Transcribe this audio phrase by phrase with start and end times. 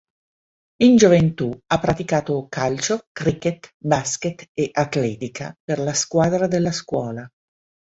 [0.77, 7.29] In gioventù ha praticato calcio, cricket, basket e atletica per la squadra della scuola.